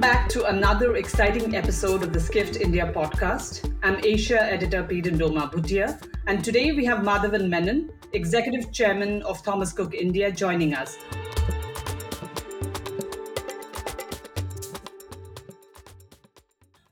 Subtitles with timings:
[0.00, 3.70] Welcome back to another exciting episode of the Skift India podcast.
[3.82, 9.42] I'm Asia editor Peden Doma Bhutia, and today we have Madhavan Menon, Executive Chairman of
[9.42, 10.96] Thomas Cook India, joining us.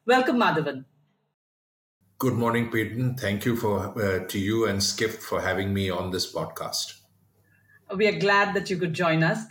[0.04, 0.85] Welcome, Madhavan.
[2.18, 3.17] Good morning, Peden.
[3.17, 6.99] Thank you for uh, to you and Skift for having me on this podcast.
[7.96, 9.46] We are glad that you could join us.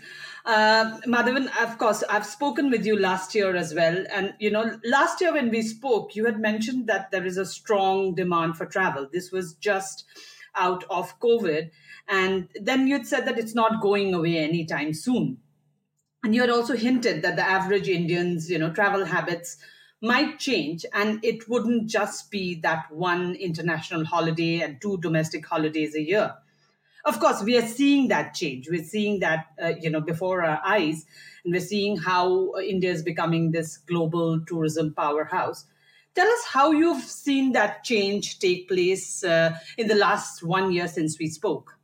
[0.48, 4.06] Uh, Madhavan, of course, I've spoken with you last year as well.
[4.10, 7.46] And, you know, last year when we spoke, you had mentioned that there is a
[7.46, 9.10] strong demand for travel.
[9.12, 10.06] This was just
[10.56, 11.70] out of COVID.
[12.08, 15.40] And then you'd said that it's not going away anytime soon.
[16.24, 19.58] And you had also hinted that the average Indians, you know, travel habits
[20.02, 25.94] might change and it wouldn't just be that one international holiday and two domestic holidays
[25.94, 26.36] a year
[27.06, 30.62] of course we are seeing that change we're seeing that uh, you know before our
[30.66, 31.06] eyes
[31.44, 35.66] and we're seeing how india is becoming this global tourism powerhouse
[36.16, 40.88] tell us how you've seen that change take place uh, in the last one year
[40.88, 41.78] since we spoke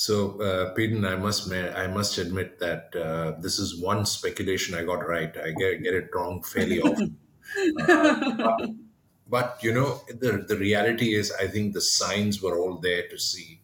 [0.00, 4.82] so, uh, Peden, I must I must admit that uh, this is one speculation I
[4.82, 5.30] got right.
[5.36, 7.18] I get, get it wrong fairly often.
[7.86, 8.70] uh, but,
[9.28, 13.18] but, you know, the the reality is, I think the signs were all there to
[13.18, 13.59] see.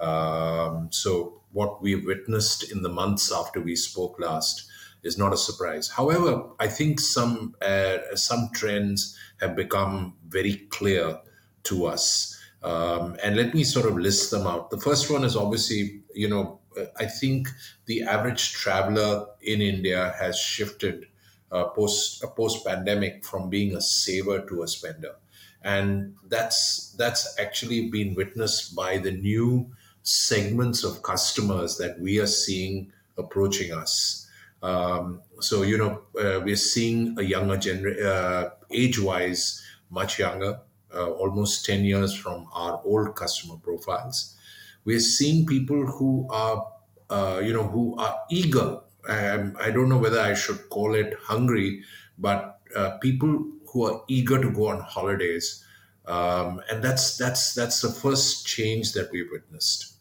[0.00, 4.68] Um, so what we witnessed in the months after we spoke last
[5.02, 5.88] is not a surprise.
[5.88, 11.18] However, I think some uh, some trends have become very clear
[11.64, 14.70] to us, um, and let me sort of list them out.
[14.70, 16.60] The first one is obviously, you know,
[16.98, 17.48] I think
[17.86, 21.06] the average traveler in India has shifted
[21.52, 25.14] uh, post uh, post pandemic from being a saver to a spender,
[25.62, 29.70] and that's that's actually been witnessed by the new
[30.06, 34.28] segments of customers that we are seeing approaching us.
[34.62, 40.60] Um, so, you know, uh, we're seeing a younger generation, uh, age wise, much younger,
[40.94, 44.36] uh, almost 10 years from our old customer profiles.
[44.84, 46.66] We're seeing people who are,
[47.10, 48.80] uh, you know, who are eager.
[49.08, 51.82] Um, I don't know whether I should call it hungry,
[52.16, 55.64] but uh, people who are eager to go on holidays.
[56.06, 59.95] Um, and that's that's that's the first change that we've witnessed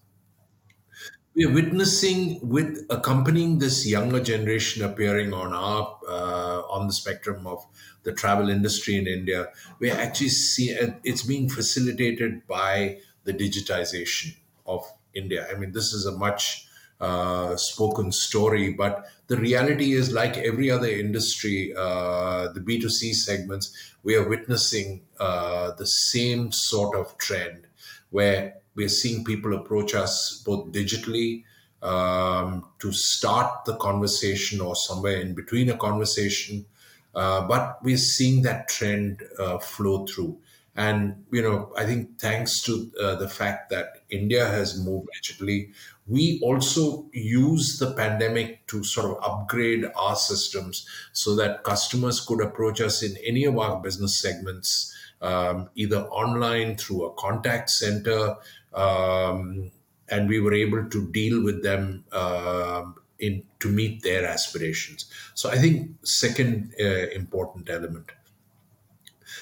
[1.36, 7.46] we are witnessing with accompanying this younger generation appearing on our uh, on the spectrum
[7.46, 7.66] of
[8.04, 9.52] the travel industry in India.
[9.80, 10.70] We actually see
[11.04, 15.46] it's being facilitated by the digitization of India.
[15.52, 16.68] I mean, this is a much
[17.02, 23.96] uh, spoken story, but the reality is, like every other industry, uh, the B2C segments,
[24.04, 27.68] we are witnessing uh, the same sort of trend
[28.12, 31.44] where we're seeing people approach us both digitally
[31.82, 36.66] um, to start the conversation or somewhere in between a conversation.
[37.14, 40.38] Uh, but we're seeing that trend uh, flow through.
[40.76, 45.72] And, you know, I think thanks to uh, the fact that India has moved digitally,
[46.06, 52.42] we also use the pandemic to sort of upgrade our systems so that customers could
[52.42, 58.36] approach us in any of our business segments, um, either online through a contact center,
[58.76, 59.72] um,
[60.10, 62.84] and we were able to deal with them uh,
[63.20, 65.06] in to meet their aspirations.
[65.34, 68.12] So I think second uh, important element.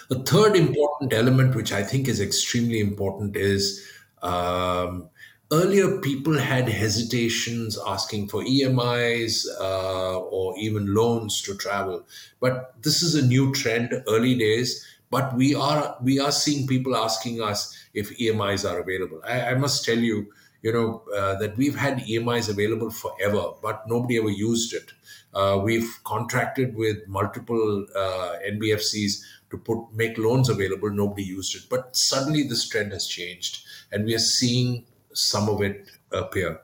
[0.09, 3.85] The third important element, which I think is extremely important, is
[4.21, 5.09] um,
[5.51, 12.05] earlier people had hesitations asking for EMIs uh, or even loans to travel,
[12.39, 14.03] but this is a new trend.
[14.07, 17.61] Early days, but we are we are seeing people asking us
[17.93, 19.21] if EMIs are available.
[19.23, 23.87] I, I must tell you, you know, uh, that we've had EMIs available forever, but
[23.87, 24.91] nobody ever used it.
[25.31, 30.89] Uh, we've contracted with multiple uh, NBFCs to put make loans available.
[30.89, 35.61] Nobody used it, but suddenly this trend has changed, and we are seeing some of
[35.61, 36.59] it appear.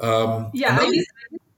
[0.00, 1.06] Um, yeah, another-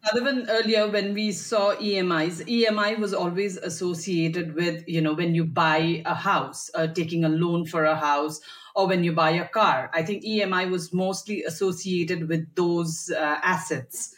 [0.08, 5.44] Madhavan, earlier when we saw EMIs, EMI was always associated with, you know, when you
[5.44, 8.40] buy a house, uh, taking a loan for a house,
[8.74, 9.90] or when you buy a car.
[9.92, 14.14] I think EMI was mostly associated with those uh, assets.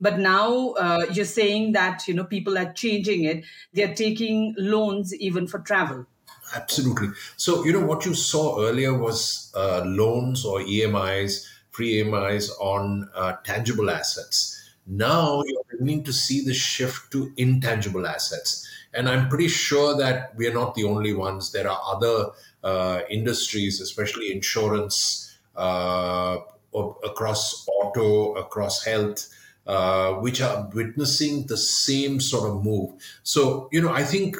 [0.00, 3.44] But now uh, you're saying that, you know, people are changing it.
[3.72, 6.06] They're taking loans even for travel.
[6.54, 7.08] Absolutely.
[7.36, 13.08] So, you know, what you saw earlier was uh, loans or EMIs, free EMIs on
[13.14, 18.66] uh, tangible assets now you're beginning to see the shift to intangible assets.
[18.94, 21.52] And I'm pretty sure that we are not the only ones.
[21.52, 22.30] There are other
[22.62, 26.38] uh, industries, especially insurance, uh,
[26.74, 29.28] across auto, across health,
[29.66, 32.92] uh, which are witnessing the same sort of move.
[33.22, 34.36] So, you know, I think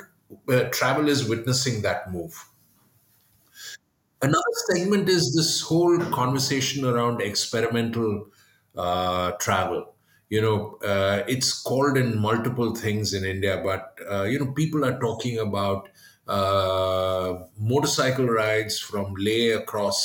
[0.48, 2.44] uh, travel is witnessing that move.
[4.20, 4.42] Another
[4.72, 8.28] segment is this whole conversation around experimental
[8.76, 9.91] uh, travel.
[10.34, 10.58] You know,
[10.92, 15.38] uh, it's called in multiple things in India, but uh, you know, people are talking
[15.38, 15.88] about
[16.26, 19.98] uh, motorcycle rides from Leh across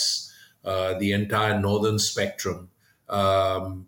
[0.66, 2.70] uh, the entire northern spectrum.
[3.20, 3.86] Um,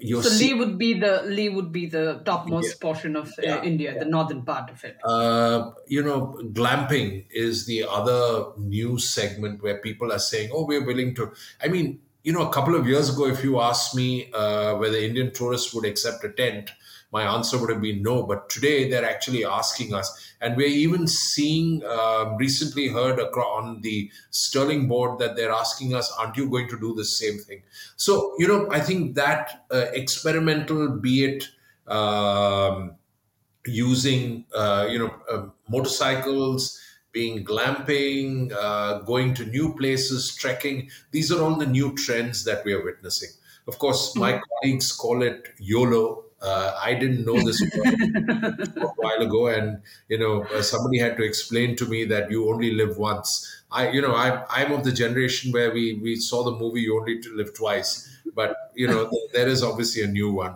[0.00, 2.82] So see- Leh would be the Leh would be the topmost Yeah.
[2.86, 3.62] portion of uh, Yeah.
[3.70, 4.96] India, the northern part of it.
[5.14, 5.56] Uh,
[5.96, 6.18] you know,
[6.58, 7.08] glamping
[7.46, 8.20] is the other
[8.74, 11.26] new segment where people are saying, "Oh, we're willing to."
[11.64, 11.88] I mean,
[12.28, 15.72] you know, a couple of years ago, if you asked me uh, whether Indian tourists
[15.72, 16.70] would accept a tent,
[17.10, 18.22] my answer would have been no.
[18.22, 21.82] But today, they're actually asking us, and we're even seeing.
[21.86, 26.78] Um, recently, heard on the Sterling board that they're asking us, "Aren't you going to
[26.78, 27.62] do the same thing?"
[27.96, 31.48] So, you know, I think that uh, experimental, be it.
[31.86, 32.96] Um,
[33.66, 36.80] using uh, you know uh, motorcycles
[37.18, 40.90] being glamping uh, going to new places trekking.
[41.10, 43.30] These are all the new trends that we are witnessing.
[43.66, 46.24] Of course my colleagues call it yolo.
[46.40, 47.60] Uh, i didn't know this
[48.86, 52.48] a while ago and you know uh, somebody had to explain to me that you
[52.52, 53.30] only live once.
[53.78, 56.92] I you know i'm, I'm of the generation where we we saw the movie you
[57.00, 57.90] only to live twice
[58.40, 60.54] but you know there is obviously a new one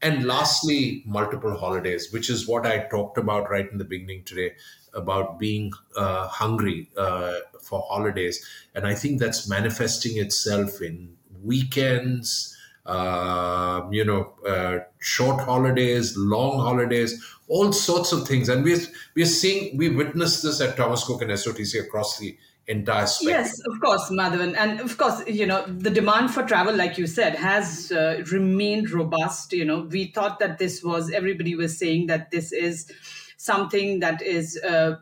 [0.00, 4.52] and lastly, multiple holidays, which is what I talked about right in the beginning today
[4.94, 8.44] about being uh, hungry uh, for holidays.
[8.74, 12.56] And I think that's manifesting itself in weekends,
[12.86, 18.48] um, you know, uh, short holidays, long holidays, all sorts of things.
[18.48, 18.80] And we're,
[19.14, 22.36] we're seeing, we witnessed this at Thomas Cook and SOTC across the
[22.68, 23.06] entire.
[23.22, 24.54] Yes, of course, Madhavan.
[24.56, 28.90] And of course, you know, the demand for travel, like you said, has uh, remained
[28.90, 29.52] robust.
[29.52, 32.90] You know, we thought that this was, everybody was saying that this is
[33.36, 34.60] something that is.
[34.62, 34.96] Uh,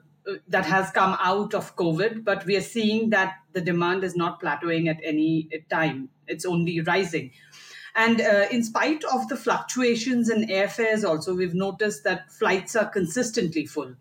[0.48, 4.42] that has come out of COVID, but we are seeing that the demand is not
[4.42, 6.08] plateauing at any time.
[6.26, 7.30] It's only rising.
[7.94, 12.88] And uh, in spite of the fluctuations in airfares, also, we've noticed that flights are
[12.88, 13.94] consistently full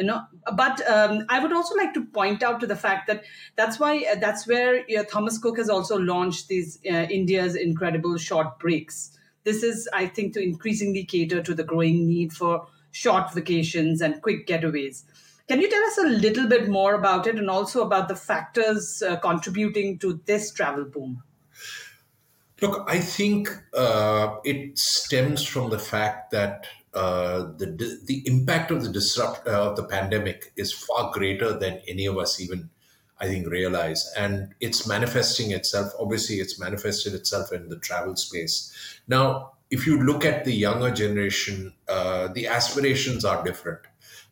[0.00, 0.22] you know
[0.56, 3.22] but um, i would also like to point out to the fact that
[3.56, 8.58] that's why uh, that's where thomas cook has also launched these uh, india's incredible short
[8.58, 9.16] breaks.
[9.44, 14.20] This is i think to increasingly cater to the growing need for short vacations and
[14.20, 15.04] quick getaways.
[15.48, 19.02] Can you tell us a little bit more about it and also about the factors
[19.02, 21.22] uh, contributing to this travel boom?
[22.60, 28.82] Look, I think uh, it stems from the fact that uh, the the impact of
[28.82, 32.70] the disrupt uh, of the pandemic is far greater than any of us even,
[33.18, 35.92] I think, realize, and it's manifesting itself.
[35.98, 38.72] Obviously, it's manifested itself in the travel space.
[39.06, 43.80] Now, if you look at the younger generation, uh, the aspirations are different.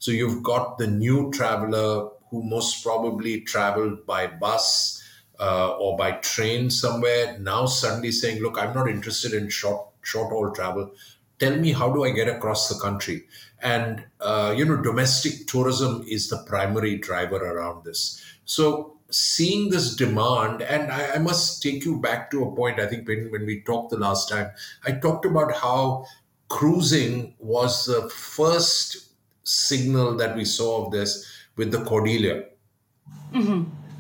[0.01, 5.03] So you've got the new traveler who most probably traveled by bus
[5.41, 10.31] uh, or by train somewhere now suddenly saying look i'm not interested in short short
[10.31, 10.91] haul travel
[11.39, 13.27] tell me how do i get across the country?
[13.63, 18.23] And uh, you know domestic tourism is the primary driver around this.
[18.45, 22.87] So seeing this demand and I, I must take you back to a point i
[22.87, 24.51] think when, when we talked the last time
[24.85, 26.05] i talked about how
[26.51, 29.09] cruising was the first
[29.45, 31.27] signal that we saw of this
[31.57, 32.45] with the cordelia.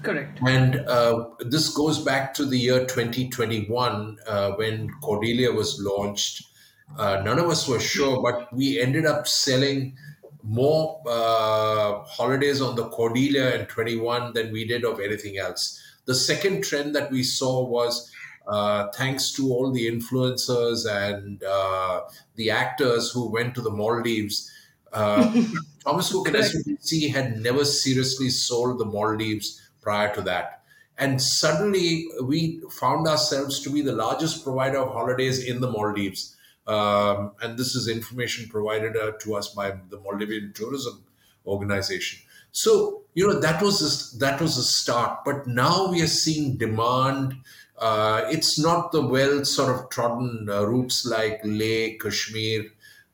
[0.02, 0.38] Correct.
[0.46, 6.47] And uh, this goes back to the year 2021 uh, when Cordelia was launched.
[6.96, 9.96] Uh, none of us were sure, but we ended up selling
[10.42, 15.80] more uh, holidays on the Cordelia in 21 than we did of anything else.
[16.06, 18.10] The second trend that we saw was
[18.46, 22.02] uh, thanks to all the influencers and uh,
[22.36, 24.50] the actors who went to the Maldives.
[24.92, 25.44] Uh,
[25.84, 26.36] Thomas Cook and.
[26.36, 30.62] SOTC had never seriously sold the Maldives prior to that.
[30.96, 36.36] And suddenly we found ourselves to be the largest provider of holidays in the Maldives.
[36.68, 41.02] Um, and this is information provided uh, to us by the Maldivian Tourism
[41.46, 42.20] Organization.
[42.52, 46.56] So you know that was a, that was a start, but now we are seeing
[46.56, 47.34] demand.
[47.78, 52.66] Uh, it's not the well sort of trodden uh, routes like Leh, Kashmir,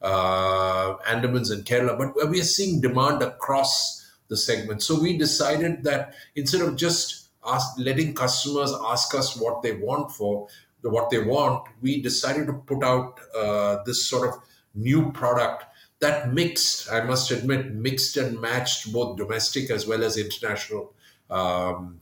[0.03, 4.83] uh, Andamans, and Kerala, but we are seeing demand across the segment.
[4.83, 10.13] So we decided that instead of just ask, letting customers ask us what they want
[10.13, 10.49] for
[10.91, 14.35] what they want, we decided to put out uh, this sort of
[14.75, 15.65] new product
[16.01, 20.93] that mixed, I must admit, mixed and matched both domestic as well as international
[21.31, 22.01] um,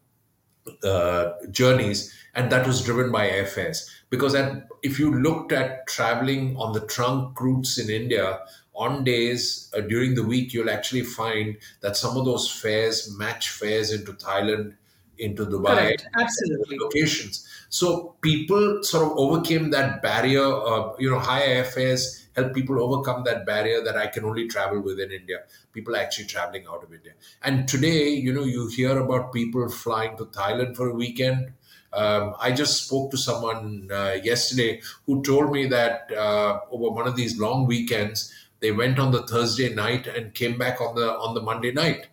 [0.83, 3.89] uh, journeys, and that was driven by airfares.
[4.11, 8.41] Because at, if you looked at traveling on the trunk routes in India,
[8.75, 13.51] on days uh, during the week, you'll actually find that some of those fares match
[13.51, 14.75] fares into Thailand,
[15.23, 16.09] into Dubai, Correct.
[16.19, 16.79] Absolutely.
[16.79, 17.47] locations.
[17.69, 20.45] So people sort of overcame that barrier.
[20.45, 24.81] Uh, you know, higher airfares help people overcome that barrier that I can only travel
[24.81, 25.38] within India.
[25.73, 27.12] People are actually traveling out of India.
[27.43, 31.52] And today, you know, you hear about people flying to Thailand for a weekend.
[31.93, 37.07] Um, I just spoke to someone uh, yesterday who told me that uh, over one
[37.07, 41.12] of these long weekends, they went on the Thursday night and came back on the
[41.12, 42.07] on the Monday night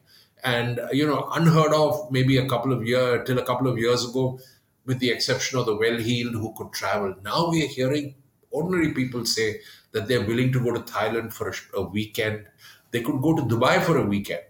[0.44, 4.08] and you know unheard of maybe a couple of years till a couple of years
[4.10, 4.40] ago
[4.86, 8.16] with the exception of the well-heeled who could travel now we are hearing
[8.52, 9.60] ordinary people say
[9.92, 12.46] that they're willing to go to thailand for a, a weekend
[12.92, 14.44] they could go to dubai for a weekend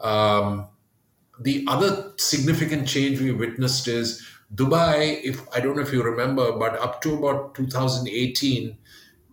[0.00, 0.66] um,
[1.40, 6.52] the other significant change we witnessed is dubai if i don't know if you remember
[6.52, 8.76] but up to about 2018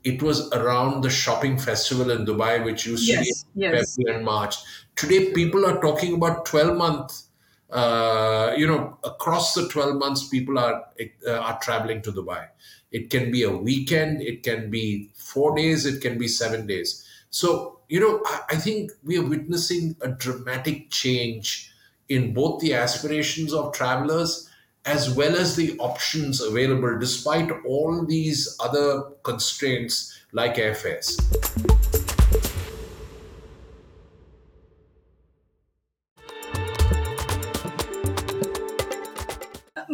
[0.03, 3.45] it was around the shopping festival in Dubai, which used to be Yes.
[3.53, 3.95] Yes.
[3.95, 4.55] February and March.
[4.99, 7.21] Today, people are talking about 12 month.
[7.69, 10.83] Uh, you know, across the 12 months, people are
[11.25, 12.47] uh, are traveling to Dubai.
[12.91, 17.05] It can be a weekend, it can be four days, it can be seven days.
[17.29, 21.71] So, you know, I, I think we are witnessing a dramatic change
[22.09, 24.49] in both the aspirations of travelers
[24.85, 31.15] as well as the options available, despite all these other constraints like airfares.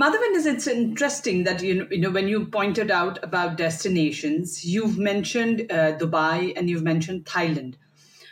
[0.05, 4.63] Madhavan, is it's interesting that you know, you know when you pointed out about destinations,
[4.63, 7.73] you've mentioned uh, Dubai and you've mentioned Thailand.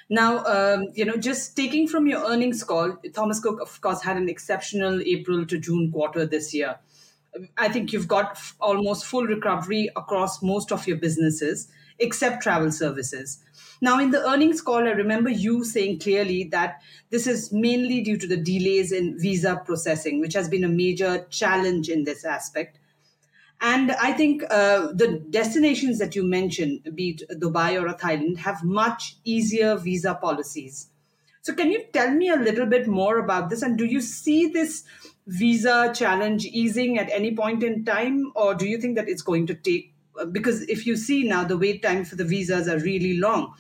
[0.08, 4.18] Now, um, you know, just taking from your earnings call, Thomas Cook, of course, had
[4.18, 6.78] an exceptional April to June quarter this year.
[7.58, 11.70] I think you've got f- almost full recovery across most of your businesses,
[12.00, 13.44] except travel services.
[13.82, 18.18] Now, in the earnings call, I remember you saying clearly that this is mainly due
[18.18, 22.80] to the delays in visa processing, which has been a major challenge in this aspect.
[23.60, 28.64] And I think uh, the destinations that you mentioned, be it Dubai or Thailand, have
[28.64, 30.88] much easier visa policies.
[31.42, 33.62] So, can you tell me a little bit more about this?
[33.62, 34.84] And do you see this
[35.28, 39.48] visa challenge easing at any point in time, or do you think that it's going
[39.48, 39.93] to take?
[40.32, 43.54] Because if you see now, the wait time for the visas are really long.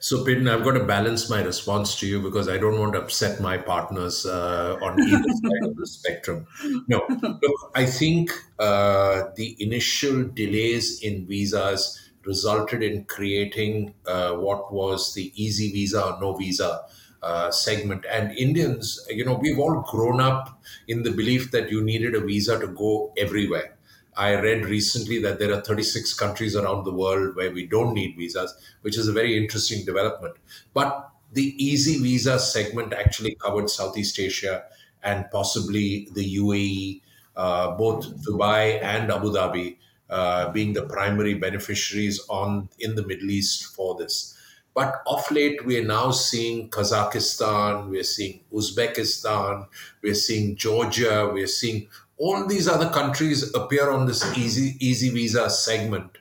[0.00, 3.00] So, Peden, I've got to balance my response to you because I don't want to
[3.00, 6.46] upset my partners uh, on either side of the spectrum.
[6.86, 14.72] No, look, I think uh, the initial delays in visas resulted in creating uh, what
[14.72, 16.82] was the easy visa or no visa
[17.22, 18.04] uh, segment.
[18.10, 22.20] And Indians, you know, we've all grown up in the belief that you needed a
[22.20, 23.77] visa to go everywhere.
[24.18, 28.16] I read recently that there are 36 countries around the world where we don't need
[28.18, 30.34] visas, which is a very interesting development.
[30.74, 34.64] But the easy visa segment actually covered Southeast Asia
[35.04, 37.00] and possibly the UAE,
[37.36, 39.76] uh, both Dubai and Abu Dhabi
[40.10, 44.34] uh, being the primary beneficiaries on in the Middle East for this.
[44.74, 49.66] But of late, we are now seeing Kazakhstan, we're seeing Uzbekistan,
[50.02, 55.48] we're seeing Georgia, we're seeing all these other countries appear on this easy easy visa
[55.48, 56.18] segment,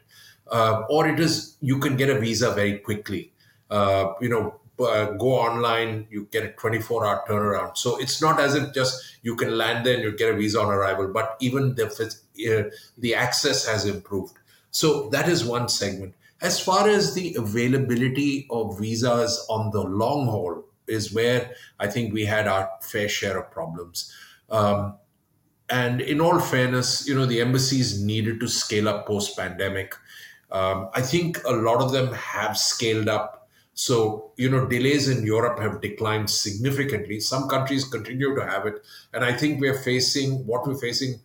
[0.52, 3.32] uh, or it is you can get a visa very quickly.
[3.70, 7.78] Uh, you know, uh, go online, you get a 24 hour turnaround.
[7.78, 10.62] So it's not as if just you can land there and you get a visa
[10.62, 14.38] on arrival, but even the uh, the access has improved.
[14.72, 16.14] So that is one segment.
[16.40, 22.14] As far as the availability of visas on the long haul is where I think
[22.14, 24.14] we had our fair share of problems.
[24.50, 24.98] Um,
[25.70, 29.94] and in all fairness, you know, the embassies needed to scale up post pandemic.
[30.52, 33.50] Um, I think a lot of them have scaled up.
[33.74, 37.20] So, you know, delays in Europe have declined significantly.
[37.20, 38.76] Some countries continue to have it.
[39.14, 41.20] And I think we're facing what we're facing.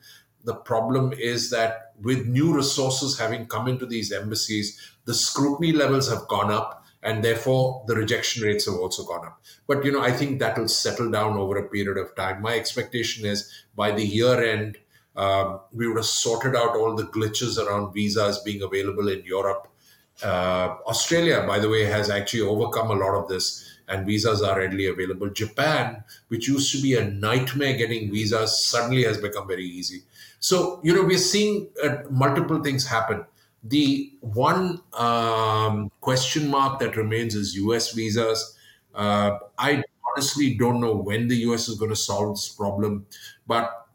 [0.45, 6.11] The problem is that with new resources having come into these embassies, the scrutiny levels
[6.11, 9.41] have gone up and therefore the rejection rates have also gone up.
[9.67, 12.43] But you know, I think that will settle down over a period of time.
[12.43, 14.79] My expectation is by the year end,
[15.17, 19.69] um, we would have sorted out all the glitches around visas being available in Europe.
[20.23, 24.59] Uh, Australia, by the way, has actually overcome a lot of this, and visas are
[24.59, 25.29] readily available.
[25.29, 30.03] Japan, which used to be a nightmare getting visas, suddenly has become very easy.
[30.39, 33.25] So, you know, we're seeing uh, multiple things happen.
[33.65, 38.57] The one um, question mark that remains is US visas.
[38.95, 43.07] Uh, I honestly don't know when the US is going to solve this problem,
[43.47, 43.87] but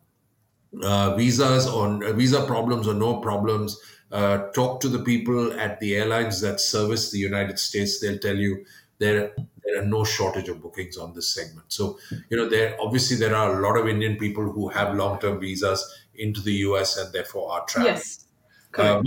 [0.83, 3.79] uh, visas on uh, visa problems or no problems.
[4.11, 7.99] Uh, talk to the people at the airlines that service the United States.
[7.99, 8.65] They'll tell you
[8.99, 11.65] there there are no shortage of bookings on this segment.
[11.67, 15.19] So you know there obviously there are a lot of Indian people who have long
[15.19, 15.83] term visas
[16.15, 17.95] into the US and therefore are traveling.
[17.95, 18.25] Yes.
[18.77, 19.01] Uh,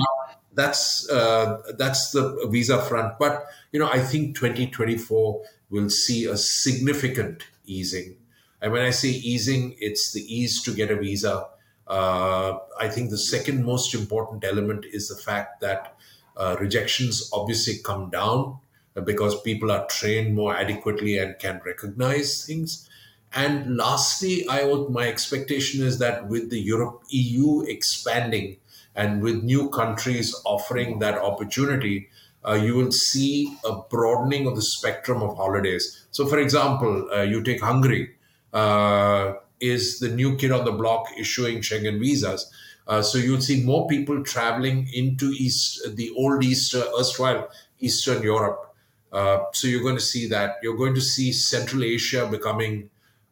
[0.54, 3.18] that's uh, that's the visa front.
[3.18, 8.16] But you know I think 2024 will see a significant easing.
[8.60, 11.46] And when I say easing, it's the ease to get a visa.
[11.86, 15.96] Uh, I think the second most important element is the fact that
[16.36, 18.58] uh, rejections obviously come down
[19.04, 22.88] because people are trained more adequately and can recognize things.
[23.32, 28.56] And lastly, I my expectation is that with the Europe EU expanding
[28.94, 32.08] and with new countries offering that opportunity,
[32.46, 36.06] uh, you will see a broadening of the spectrum of holidays.
[36.10, 38.16] So, for example, uh, you take Hungary,
[38.52, 42.50] uh, is the new kid on the block issuing Schengen visas.
[42.86, 48.74] Uh, so you'll see more people traveling into East, the old East, erstwhile Eastern Europe.
[49.12, 50.56] Uh, so you're going to see that.
[50.62, 52.90] You're going to see Central Asia becoming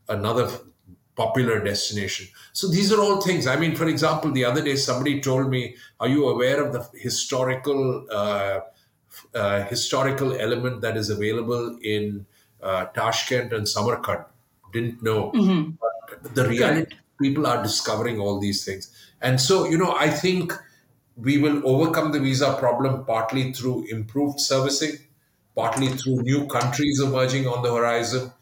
[0.09, 0.49] another
[1.19, 2.29] popular destination.
[2.53, 3.47] So these are all things.
[3.47, 6.83] I mean, for example, the other day somebody told me, "Are you aware of the
[7.07, 8.61] historical?" Uh,
[9.35, 12.27] uh, historical element that is available in
[12.63, 14.25] uh, Tashkent and Samarkand.
[14.73, 15.33] Didn't know.
[15.33, 15.73] Mm-hmm.
[15.81, 18.95] But the reality, people are discovering all these things.
[19.21, 20.53] And so, you know, I think
[21.17, 24.99] we will overcome the visa problem partly through improved servicing,
[25.57, 28.33] partly through new countries emerging on the horizon.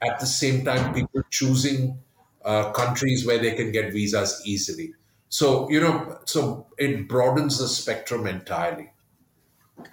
[0.00, 1.98] At the same time, people choosing
[2.44, 4.94] uh, countries where they can get visas easily.
[5.28, 8.92] So, you know, so it broadens the spectrum entirely.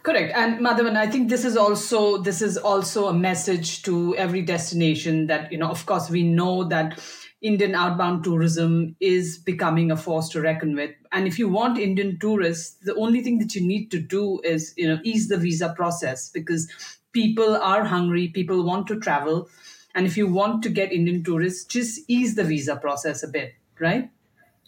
[0.03, 0.34] Correct.
[0.36, 5.27] And Madhavan, I think this is also this is also a message to every destination
[5.27, 7.00] that, you know, of course we know that
[7.41, 10.91] Indian outbound tourism is becoming a force to reckon with.
[11.12, 14.74] And if you want Indian tourists, the only thing that you need to do is,
[14.75, 16.69] you know, ease the visa process because
[17.13, 19.47] people are hungry, people want to travel.
[19.95, 23.54] And if you want to get Indian tourists, just ease the visa process a bit,
[23.80, 24.10] right?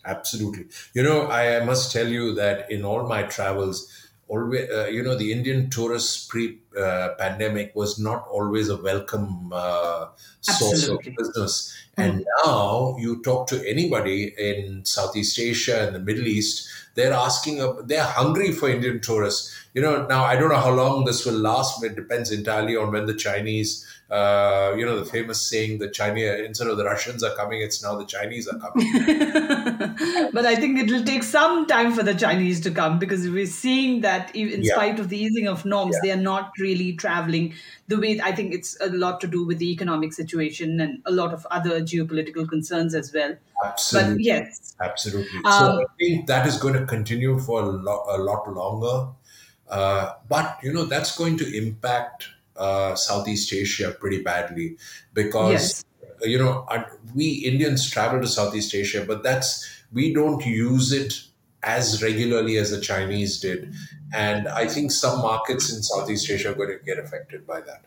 [0.06, 0.66] Absolutely.
[0.94, 3.88] You know, I must tell you that in all my travels,
[4.28, 10.08] always, uh, you know, the Indian tourist pre-pandemic uh, was not always a welcome uh,
[10.40, 11.78] source of business.
[11.98, 12.04] Mm.
[12.04, 17.62] And now you talk to anybody in Southeast Asia and the Middle East, they're asking,
[17.62, 19.54] uh, they're hungry for Indian tourists.
[19.74, 21.80] You know, now I don't know how long this will last.
[21.80, 25.90] but It depends entirely on when the Chinese uh, you know, the famous saying, the
[25.90, 28.92] Chinese, instead of the Russians are coming, it's now the Chinese are coming.
[30.34, 33.46] but I think it will take some time for the Chinese to come because we're
[33.46, 34.74] seeing that in yeah.
[34.74, 36.00] spite of the easing of norms, yeah.
[36.04, 37.54] they are not really traveling
[37.88, 41.12] the way I think it's a lot to do with the economic situation and a
[41.12, 43.38] lot of other geopolitical concerns as well.
[43.64, 44.16] Absolutely.
[44.16, 44.76] But yes.
[44.82, 45.40] Absolutely.
[45.46, 49.14] Um, so I think that is going to continue for a, lo- a lot longer.
[49.70, 54.78] Uh, but, you know, that's going to impact uh, Southeast Asia pretty badly
[55.14, 55.86] because yes.
[56.22, 56.66] you know
[57.16, 61.22] we Indians travel to Southeast Asia, but that's we don't use it
[61.64, 63.74] as regularly as the Chinese did,
[64.14, 67.86] and I think some markets in Southeast Asia are going to get affected by that.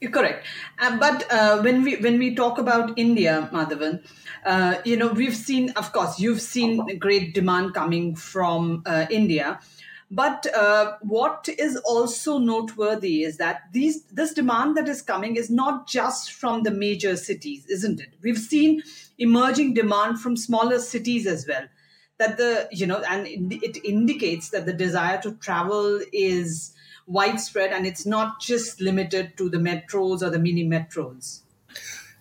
[0.00, 0.46] You're Correct,
[0.78, 4.04] uh, but uh, when we when we talk about India, Madhavan,
[4.46, 9.58] uh, you know we've seen, of course, you've seen great demand coming from uh, India,
[10.10, 15.50] but uh, what is also noteworthy is that these this demand that is coming is
[15.50, 18.08] not just from the major cities, isn't it?
[18.22, 18.82] We've seen
[19.18, 21.66] emerging demand from smaller cities as well.
[22.16, 26.74] That the you know, and it indicates that the desire to travel is
[27.06, 31.40] widespread and it's not just limited to the metros or the mini metros.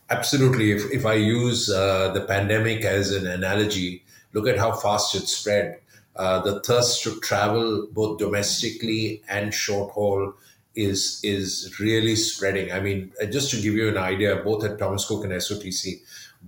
[0.10, 0.72] Absolutely.
[0.72, 5.28] If, if I use uh, the pandemic as an analogy, look at how fast it
[5.28, 5.80] spread
[6.18, 10.34] uh, the thirst to travel both domestically and short haul
[10.76, 12.72] is is really spreading.
[12.72, 16.02] I mean, uh, just to give you an idea, both at Thomas Cook and SOTC,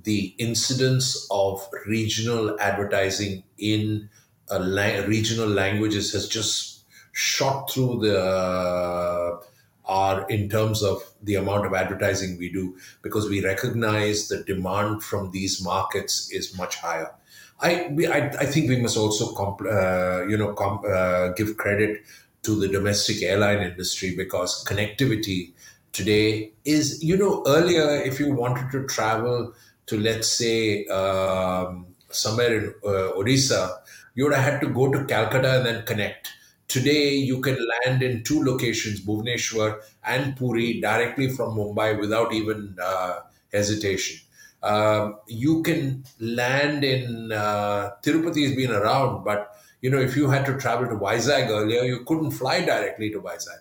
[0.04, 4.10] the incidence of regional advertising in
[4.52, 9.40] la- regional languages has just shot through the uh,
[9.86, 15.04] are in terms of the amount of advertising we do because we recognize the demand
[15.04, 17.12] from these markets is much higher.
[17.62, 22.02] I, I, I think we must also comp, uh, you know comp, uh, give credit
[22.44, 25.52] to the domestic airline industry because connectivity
[25.92, 29.54] today is you know earlier if you wanted to travel
[29.88, 33.78] to let's say um, somewhere in uh, Odisha,
[34.16, 36.30] you would have had to go to Calcutta and then connect.
[36.70, 42.76] today you can land in two locations, Bhubaneswar and Puri, directly from Mumbai without even
[42.82, 43.20] uh,
[43.52, 44.20] hesitation.
[44.62, 50.30] Um, you can land in uh, Tirupati has been around, but you know if you
[50.30, 53.60] had to travel to Vizag earlier, you couldn't fly directly to Vizag.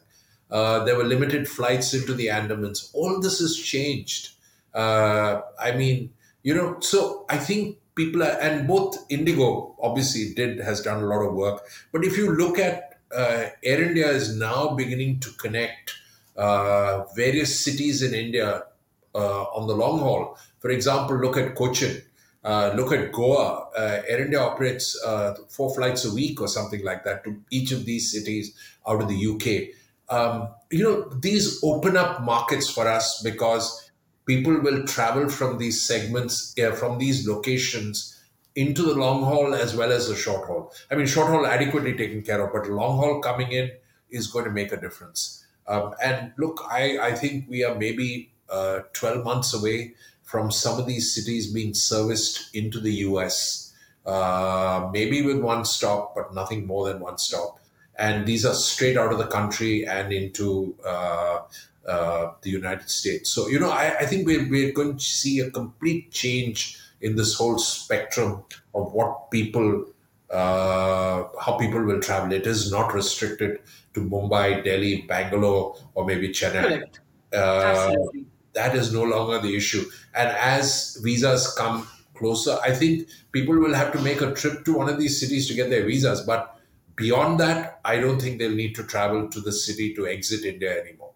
[0.50, 2.90] Uh, there were limited flights into the Andamans.
[2.94, 4.30] All this has changed.
[4.74, 6.10] Uh, I mean,
[6.42, 11.06] you know, so I think people are, and both Indigo obviously did has done a
[11.06, 11.62] lot of work.
[11.92, 15.94] But if you look at uh, Air India is now beginning to connect
[16.36, 18.64] uh, various cities in India
[19.14, 20.38] on the long haul.
[20.58, 22.02] For example, look at Cochin.
[22.44, 23.68] Uh, look at Goa.
[23.76, 27.72] Uh, Air India operates uh, four flights a week or something like that to each
[27.72, 28.54] of these cities
[28.86, 29.74] out of the UK.
[30.08, 33.90] Um, you know, these open up markets for us because
[34.24, 38.14] people will travel from these segments, uh, from these locations
[38.54, 40.72] into the long haul as well as the short haul.
[40.90, 43.70] I mean, short haul adequately taken care of, but long haul coming in
[44.10, 45.44] is going to make a difference.
[45.66, 49.94] Um, and look, I, I think we are maybe uh, 12 months away
[50.28, 53.72] from some of these cities being serviced into the US,
[54.04, 57.58] uh, maybe with one stop, but nothing more than one stop.
[57.98, 61.40] And these are straight out of the country and into uh,
[61.86, 63.30] uh, the United States.
[63.30, 67.16] So, you know, I, I think we're, we're going to see a complete change in
[67.16, 69.86] this whole spectrum of what people,
[70.30, 72.32] uh, how people will travel.
[72.32, 73.60] It is not restricted
[73.94, 76.62] to Mumbai, Delhi, Bangalore, or maybe Chennai.
[76.62, 77.00] Correct.
[77.32, 78.26] Uh, Absolutely.
[78.58, 79.84] That is no longer the issue.
[80.14, 84.74] And as visas come closer, I think people will have to make a trip to
[84.74, 86.22] one of these cities to get their visas.
[86.22, 86.58] But
[86.96, 90.72] beyond that, I don't think they'll need to travel to the city to exit India
[90.82, 91.12] anymore.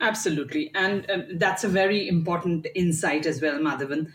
[0.00, 0.70] Absolutely.
[0.74, 4.10] And um, that's a very important insight as well, Madhavan.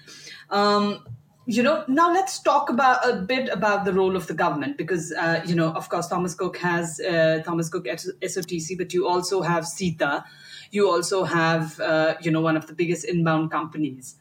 [0.49, 1.05] Um,
[1.45, 5.11] you know, now let's talk about a bit about the role of the government because,
[5.11, 9.41] uh, you know, of course, Thomas Cook has uh, Thomas Cook SOTC, but you also
[9.41, 10.23] have SITA.
[10.73, 14.15] You also have, uh, you know, one of the biggest inbound companies.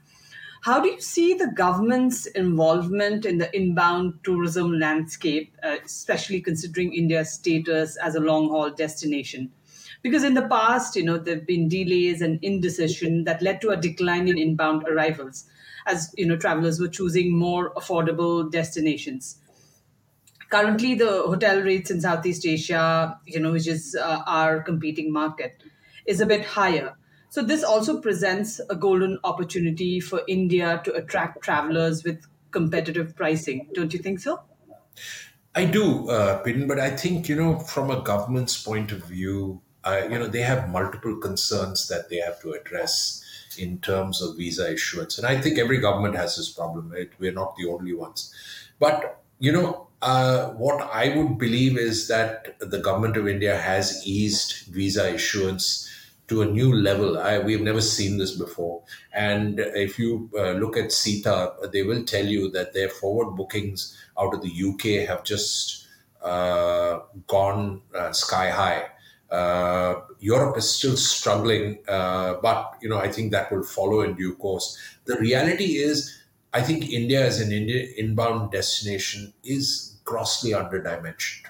[0.61, 6.93] How do you see the government's involvement in the inbound tourism landscape, uh, especially considering
[6.93, 9.51] India's status as a long haul destination?
[10.03, 13.71] Because in the past, you know, there have been delays and indecision that led to
[13.71, 15.49] a decline in inbound arrivals
[15.87, 19.39] as, you know, travelers were choosing more affordable destinations.
[20.51, 25.63] Currently, the hotel rates in Southeast Asia, you know, which is uh, our competing market,
[26.07, 26.97] is a bit higher.
[27.31, 33.69] So this also presents a golden opportunity for India to attract travelers with competitive pricing.
[33.73, 34.41] Don't you think so?
[35.55, 39.61] I do, uh, Pin, but I think, you know, from a government's point of view,
[39.85, 43.25] uh, you know, they have multiple concerns that they have to address
[43.59, 45.19] in terms of visa issuance.
[45.19, 47.11] And I think every government has this problem, right?
[47.19, 48.33] We're not the only ones.
[48.79, 54.07] But, you know, uh, what I would believe is that the government of India has
[54.07, 55.89] eased visa issuance
[56.29, 57.19] to a new level.
[57.19, 58.83] I, we've never seen this before.
[59.13, 63.97] And if you uh, look at SITA, they will tell you that their forward bookings
[64.19, 65.87] out of the UK have just
[66.23, 68.87] uh, gone uh, sky high.
[69.31, 74.15] Uh, Europe is still struggling, uh, but you know I think that will follow in
[74.15, 74.77] due course.
[75.07, 76.15] The reality is,
[76.53, 81.47] I think India as an India inbound destination is grossly underdimensioned,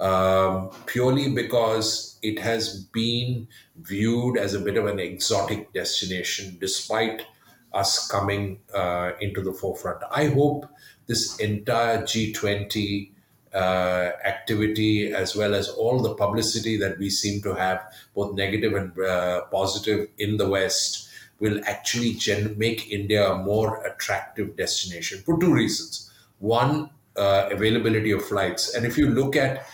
[0.00, 7.26] um, purely because it has been viewed as a bit of an exotic destination, despite
[7.72, 9.98] us coming uh, into the forefront.
[10.10, 10.66] I hope
[11.06, 13.10] this entire G20
[13.54, 17.82] uh, activity as well as all the publicity that we seem to have,
[18.14, 23.84] both negative and uh, positive in the West, will actually gen- make India a more
[23.84, 26.10] attractive destination for two reasons.
[26.38, 28.74] One, uh, availability of flights.
[28.74, 29.66] And if you look at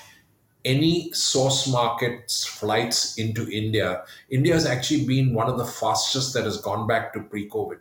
[0.65, 6.45] any source markets flights into India, India has actually been one of the fastest that
[6.45, 7.79] has gone back to pre COVID.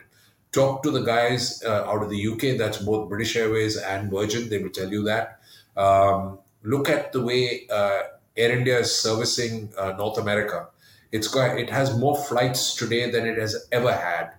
[0.51, 4.49] Talk to the guys uh, out of the UK, that's both British Airways and Virgin,
[4.49, 5.39] they will tell you that
[5.77, 8.01] um, look at the way uh,
[8.35, 10.67] Air India is servicing uh, North America.
[11.11, 14.31] It's got it has more flights today than it has ever had.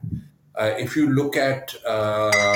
[0.55, 2.55] Uh, if you look at uh,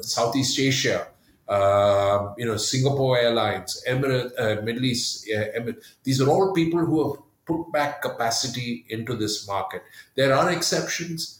[0.00, 1.08] Southeast Asia,
[1.54, 6.96] uh, you know Singapore Airlines, Emirates, uh, Middle East, Emirates, these are all people who
[7.04, 9.82] have put back capacity into this market.
[10.14, 11.38] There are exceptions.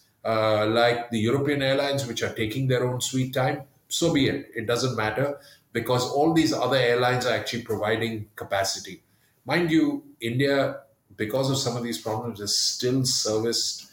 [0.81, 3.57] like the European airlines, which are taking their own sweet time,
[3.89, 4.43] so be it.
[4.61, 5.27] It doesn't matter
[5.73, 9.03] because all these other airlines are actually providing capacity.
[9.45, 10.81] Mind you, India,
[11.17, 13.91] because of some of these problems, is still serviced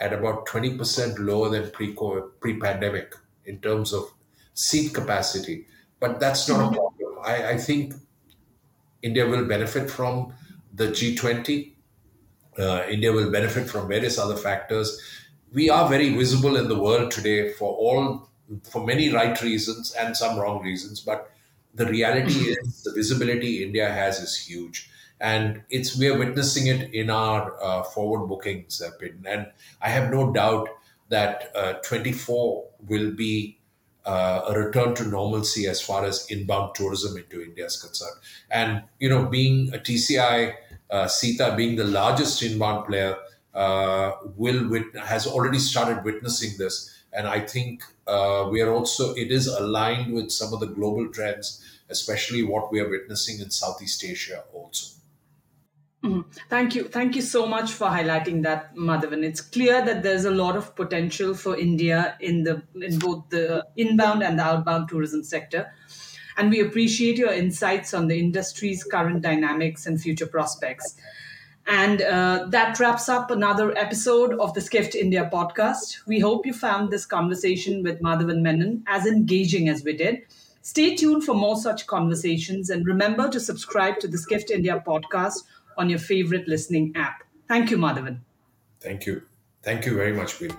[0.00, 3.14] at about 20% lower than pre pandemic
[3.46, 4.12] in terms of
[4.62, 5.66] seat capacity.
[6.00, 7.18] But that's not a problem.
[7.24, 7.94] I, I think
[9.02, 10.32] India will benefit from
[10.72, 11.72] the G20.
[12.58, 15.00] Uh, India will benefit from various other factors.
[15.52, 18.28] We are very visible in the world today for all,
[18.70, 21.00] for many right reasons and some wrong reasons.
[21.00, 21.30] But
[21.74, 24.90] the reality is the visibility India has is huge.
[25.20, 28.90] And it's we are witnessing it in our uh, forward bookings, uh,
[29.24, 29.46] and
[29.80, 30.68] I have no doubt
[31.10, 33.61] that uh, 24 will be
[34.04, 38.16] uh, a return to normalcy as far as inbound tourism into India is concerned.
[38.50, 40.54] And you know, being a TCI,
[40.90, 43.16] uh, SITA being the largest inbound player,
[43.54, 49.14] uh, will wit- has already started witnessing this, and I think uh, we are also
[49.14, 53.50] it is aligned with some of the global trends, especially what we are witnessing in
[53.50, 55.01] Southeast Asia also.
[56.04, 56.24] Mhm.
[56.50, 56.84] Thank you.
[56.88, 59.22] Thank you so much for highlighting that, Madhavan.
[59.24, 63.64] It's clear that there's a lot of potential for India in the in both the
[63.76, 65.72] inbound and the outbound tourism sector.
[66.36, 70.96] And we appreciate your insights on the industry's current dynamics and future prospects.
[71.66, 75.98] And uh, that wraps up another episode of the Skift India podcast.
[76.06, 80.22] We hope you found this conversation with Madhavan Menon as engaging as we did.
[80.62, 85.44] Stay tuned for more such conversations and remember to subscribe to the Skift India podcast
[85.76, 87.22] on your favorite listening app.
[87.48, 88.18] Thank you, Madhavan.
[88.80, 89.22] Thank you.
[89.62, 90.50] Thank you very much, Bill.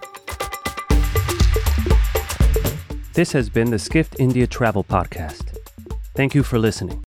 [3.13, 5.55] This has been the Skift India Travel Podcast.
[6.15, 7.03] Thank you for listening.